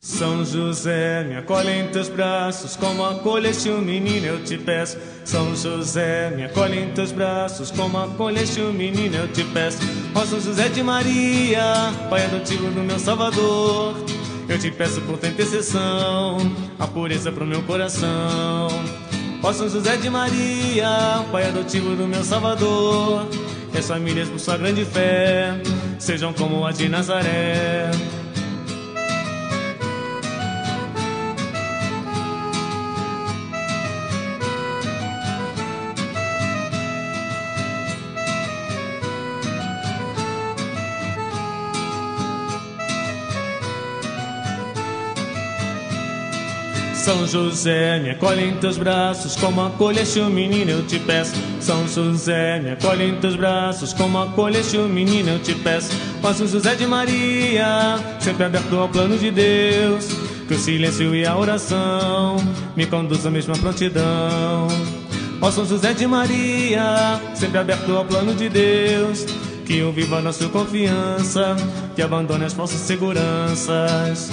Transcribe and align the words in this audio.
São 0.00 0.44
José, 0.44 1.24
me 1.24 1.36
acolhe 1.36 1.70
em 1.70 1.88
teus 1.88 2.08
braços, 2.08 2.76
como 2.76 3.04
acolheste 3.04 3.68
o 3.68 3.78
menino, 3.78 4.26
eu 4.26 4.44
te 4.44 4.56
peço. 4.56 4.96
São 5.24 5.56
José, 5.56 6.30
me 6.30 6.44
acolhe 6.44 6.78
em 6.78 6.92
teus 6.92 7.10
braços, 7.10 7.72
como 7.72 7.98
acolheste 7.98 8.60
o 8.60 8.72
menino, 8.72 9.16
eu 9.16 9.28
te 9.32 9.42
peço. 9.46 9.78
Ó 10.14 10.24
São 10.24 10.40
José 10.40 10.68
de 10.68 10.84
Maria, 10.84 11.92
Pai 12.08 12.24
adotivo 12.26 12.70
do 12.70 12.80
meu 12.80 12.96
Salvador, 12.96 13.96
eu 14.48 14.56
te 14.56 14.70
peço 14.70 15.00
por 15.00 15.18
tua 15.18 15.30
intercessão, 15.30 16.38
a 16.78 16.86
pureza 16.86 17.32
pro 17.32 17.44
meu 17.44 17.62
coração. 17.62 18.68
Ó 19.42 19.52
São 19.52 19.68
José 19.68 19.96
de 19.96 20.08
Maria, 20.08 21.24
Pai 21.32 21.48
adotivo 21.48 21.96
do 21.96 22.06
meu 22.06 22.22
Salvador, 22.22 23.26
que 23.72 23.78
as 23.78 23.88
famílias 23.88 24.28
por 24.28 24.38
sua 24.38 24.56
grande 24.56 24.84
fé 24.84 25.60
sejam 25.98 26.32
como 26.32 26.64
a 26.64 26.70
de 26.70 26.88
Nazaré. 26.88 27.90
São 46.98 47.26
José, 47.26 48.00
me 48.00 48.10
acolhe 48.10 48.44
em 48.44 48.56
teus 48.56 48.76
braços, 48.76 49.36
como 49.36 49.64
acolheste 49.64 50.18
o 50.20 50.28
menino, 50.28 50.70
eu 50.72 50.86
te 50.86 50.98
peço. 50.98 51.32
São 51.60 51.86
José, 51.86 52.60
me 52.60 52.72
acolhe 52.72 53.04
em 53.04 53.14
teus 53.14 53.36
braços, 53.36 53.92
como 53.92 54.18
acolheste 54.18 54.76
o 54.76 54.88
menino, 54.88 55.30
eu 55.30 55.38
te 55.38 55.54
peço. 55.54 55.90
Ó 56.22 56.32
São 56.32 56.46
José 56.46 56.74
de 56.74 56.86
Maria, 56.86 57.98
sempre 58.18 58.44
aberto 58.44 58.76
ao 58.76 58.88
plano 58.88 59.16
de 59.16 59.30
Deus, 59.30 60.08
que 60.48 60.54
o 60.54 60.58
silêncio 60.58 61.14
e 61.14 61.24
a 61.24 61.36
oração 61.36 62.36
me 62.76 62.84
conduzam 62.84 63.30
à 63.30 63.32
mesma 63.32 63.56
prontidão. 63.56 64.66
Ó 65.40 65.50
São 65.52 65.64
José 65.64 65.94
de 65.94 66.06
Maria, 66.06 67.20
sempre 67.34 67.58
aberto 67.58 67.96
ao 67.96 68.04
plano 68.04 68.34
de 68.34 68.48
Deus, 68.48 69.24
que 69.64 69.78
eu 69.78 69.92
viva 69.92 70.18
a 70.18 70.20
nossa 70.20 70.48
confiança, 70.48 71.56
que 71.94 72.02
abandone 72.02 72.44
as 72.44 72.52
falsas 72.52 72.80
seguranças. 72.80 74.30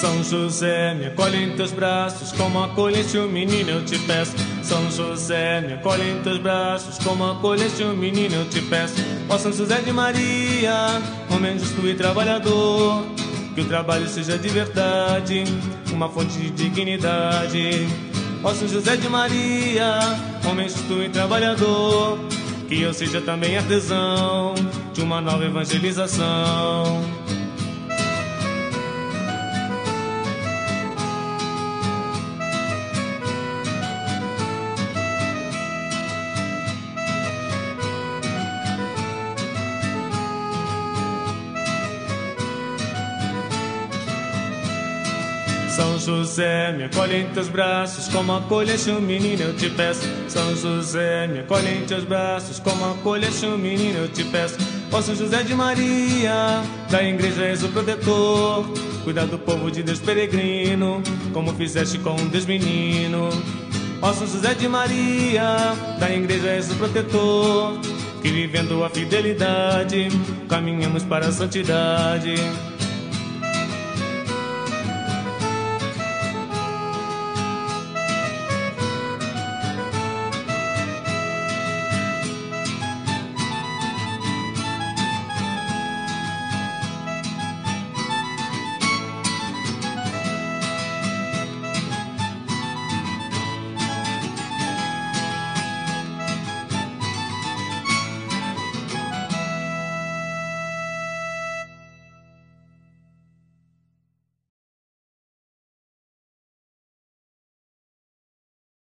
São 0.00 0.24
José, 0.24 0.94
me 0.94 1.08
acolhe 1.08 1.44
em 1.44 1.54
teus 1.54 1.72
braços, 1.72 2.32
como 2.32 2.64
acolheste 2.64 3.18
o 3.18 3.28
menino, 3.28 3.68
eu 3.68 3.84
te 3.84 3.98
peço. 3.98 4.32
São 4.62 4.90
José, 4.90 5.60
me 5.60 5.74
acolhe 5.74 6.12
em 6.12 6.22
teus 6.22 6.38
braços, 6.38 6.96
como 7.04 7.22
acolheste 7.30 7.82
o 7.82 7.94
menino, 7.94 8.36
eu 8.36 8.48
te 8.48 8.62
peço. 8.62 8.94
Ó 9.28 9.36
São 9.36 9.52
José 9.52 9.78
de 9.82 9.92
Maria, 9.92 11.02
homem 11.30 11.58
justo 11.58 11.86
e 11.86 11.94
trabalhador, 11.94 13.04
que 13.54 13.60
o 13.60 13.64
trabalho 13.66 14.08
seja 14.08 14.38
de 14.38 14.48
verdade, 14.48 15.44
uma 15.92 16.08
fonte 16.08 16.32
de 16.38 16.48
dignidade. 16.48 17.86
Ó 18.42 18.54
São 18.54 18.66
José 18.66 18.96
de 18.96 19.06
Maria, 19.06 19.98
homem 20.48 20.66
justo 20.66 21.02
e 21.02 21.10
trabalhador, 21.10 22.18
que 22.66 22.80
eu 22.80 22.94
seja 22.94 23.20
também 23.20 23.58
artesão 23.58 24.54
de 24.94 25.02
uma 25.02 25.20
nova 25.20 25.44
evangelização. 25.44 27.19
São 45.80 45.98
José, 45.98 46.74
me 46.76 46.84
acolhe 46.84 47.16
em 47.16 47.26
teus 47.30 47.48
braços, 47.48 48.06
como 48.08 48.36
acolheste 48.36 48.90
o 48.90 49.00
menino, 49.00 49.44
eu 49.44 49.56
te 49.56 49.70
peço. 49.70 50.06
São 50.28 50.54
José, 50.54 51.26
me 51.26 51.38
acolhe 51.38 51.70
em 51.70 51.86
teus 51.86 52.04
braços, 52.04 52.58
como 52.58 52.84
acolheste 52.84 53.46
o 53.46 53.56
menino, 53.56 54.00
eu 54.00 54.08
te 54.08 54.22
peço. 54.24 54.58
Ó 54.92 55.00
São 55.00 55.14
José 55.14 55.42
de 55.42 55.54
Maria, 55.54 56.62
da 56.90 57.02
igreja 57.02 57.44
és 57.44 57.64
o 57.64 57.68
protetor, 57.68 58.66
cuida 59.04 59.24
do 59.24 59.38
povo 59.38 59.70
de 59.70 59.82
Deus 59.82 60.00
peregrino, 60.00 61.02
como 61.32 61.50
fizeste 61.54 61.96
com 61.96 62.10
um 62.10 62.28
Deus 62.28 62.44
menino. 62.44 63.30
Ó 64.02 64.12
São 64.12 64.26
José 64.26 64.52
de 64.52 64.68
Maria, 64.68 65.74
da 65.98 66.10
igreja 66.10 66.48
és 66.48 66.70
o 66.70 66.74
protetor, 66.74 67.80
que 68.20 68.28
vivendo 68.28 68.84
a 68.84 68.90
fidelidade, 68.90 70.08
caminhamos 70.46 71.04
para 71.04 71.28
a 71.28 71.32
santidade. 71.32 72.34